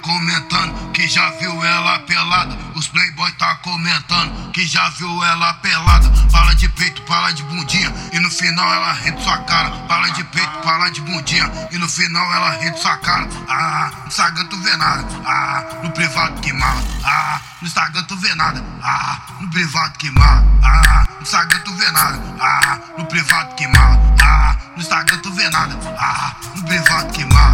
comentando 0.00 0.92
que 0.92 1.06
já 1.08 1.30
viu 1.30 1.64
ela 1.64 1.98
pelada. 2.00 2.56
Os 2.74 2.88
playboy 2.88 3.30
tá 3.32 3.56
comentando 3.56 4.50
que 4.52 4.66
já 4.66 4.88
viu 4.90 5.24
ela 5.24 5.54
pelada. 5.54 6.10
Fala 6.30 6.54
de 6.54 6.68
peito, 6.68 7.02
fala 7.06 7.32
de 7.32 7.42
bundinha. 7.44 7.92
E 8.12 8.18
no 8.18 8.30
final 8.30 8.72
ela 8.72 8.92
rende 8.92 9.22
sua 9.22 9.38
cara. 9.38 9.70
Fala 9.88 10.10
de 10.10 10.24
peito, 10.24 10.62
fala 10.62 10.90
de 10.90 11.00
bundinha. 11.02 11.50
E 11.70 11.78
no 11.78 11.88
final 11.88 12.34
ela 12.34 12.50
rende 12.50 12.80
sua 12.80 12.96
cara. 12.98 13.28
Ah, 13.48 13.90
no 14.02 14.08
Instagram 14.08 14.46
tu 14.46 14.56
vê 14.62 14.76
nada. 14.76 15.04
Ah, 15.24 15.64
no 15.82 15.90
privado 15.92 16.40
que 16.40 16.52
mala. 16.52 16.82
Ah, 17.04 17.40
no 17.60 17.66
Instagram 17.66 18.02
tu 18.04 18.16
vê 18.16 18.34
nada. 18.34 18.64
Ah, 18.82 19.20
no 19.40 19.50
privado 19.50 19.98
que 19.98 20.10
mala. 20.10 20.44
Ah, 20.62 21.04
no 21.16 21.22
Instagram 21.22 21.60
tu 21.60 21.74
vê 21.74 21.90
nada. 21.90 22.20
Ah, 22.40 22.78
no 22.98 23.06
privado 23.06 23.54
que 23.54 23.66
mala. 23.68 23.98
Ah, 24.22 24.56
no 24.76 24.82
Instagram 24.82 25.18
tu 25.18 25.32
vê 25.32 25.48
nada. 25.50 25.78
Ah, 25.98 26.34
no 26.56 26.64
privado 26.64 27.12
que 27.12 27.24
mala. 27.26 27.49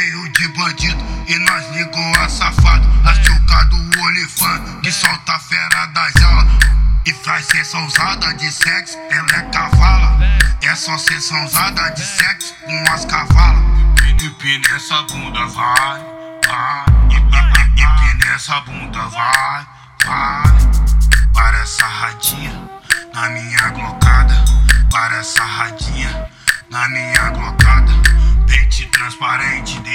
Recreio 0.00 0.32
de 0.32 0.48
bandido 0.48 1.04
e 1.28 1.38
nós 1.40 1.68
ligou 1.72 2.16
a 2.16 2.28
safado. 2.28 2.88
A 3.04 3.14
chuca 3.14 3.64
do 3.64 4.00
olifante 4.00 4.80
que 4.82 4.90
solta 4.90 5.34
a 5.34 5.38
fera 5.38 5.86
da 5.86 6.08
jaula. 6.18 6.46
E 7.04 7.12
faz 7.12 7.44
sessão 7.46 7.84
usada 7.84 8.32
de 8.32 8.50
sexo, 8.50 8.96
ela 9.10 9.36
é 9.36 9.42
cavala. 9.50 10.18
É 10.62 10.74
só 10.74 10.96
sessão 10.96 11.44
usada 11.44 11.90
de 11.90 12.02
sexo 12.02 12.54
com 12.64 12.92
as 12.92 13.04
cavalas. 13.04 13.62
Empine 14.22 14.64
essa 14.74 15.02
bunda, 15.02 15.46
vai, 15.46 16.00
vai. 16.46 16.84
Empine 17.10 18.30
essa 18.34 18.58
bunda, 18.60 19.06
vai, 19.06 19.66
vai. 20.06 20.42
Para 21.34 21.58
essa 21.58 21.86
radinha 21.86 22.70
na 23.12 23.28
minha 23.28 23.68
glocada. 23.68 24.44
Para 24.90 25.16
essa 25.16 25.44
radinha 25.44 26.26
na 26.70 26.88
minha 26.88 27.30
glocada. 27.30 27.69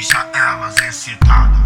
Deixa 0.06 0.30
elas 0.36 0.78
excitadas. 0.82 1.58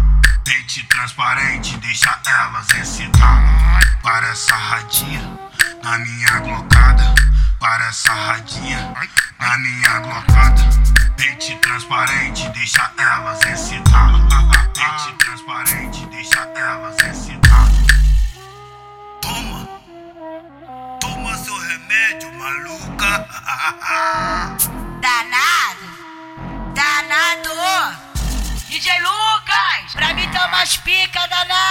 Pente 0.42 0.82
transparente, 0.84 1.76
deixa 1.76 2.18
elas 2.26 2.70
excitadas. 2.70 3.84
Para 4.02 4.28
essa 4.28 4.56
radinha 4.56 5.38
na 5.82 5.98
minha 5.98 6.38
glocada. 6.38 7.14
Para 7.58 7.84
essa 7.84 8.14
radinha 8.14 8.94
na 9.38 9.58
minha 9.58 9.98
glocada. 9.98 10.62
Pente 11.18 11.54
transparente, 11.56 12.48
deixa 12.54 12.90
elas 12.96 13.42
excitadas. 13.42 14.22
Pente 14.72 15.12
transparente, 15.18 16.06
deixa 16.06 16.40
elas 16.56 16.96
excitadas. 16.96 17.86
Toma, 19.20 19.68
toma 20.98 21.36
seu 21.36 21.58
remédio, 21.58 22.32
maluca. 22.38 23.28
pica 30.78 31.26
danado! 31.26 31.69